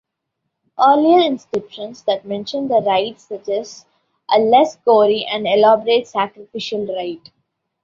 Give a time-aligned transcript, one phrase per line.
[0.83, 3.85] Earlier inscriptions that mention the rite suggest
[4.31, 7.29] a less gory and elaborate sacrificial rite.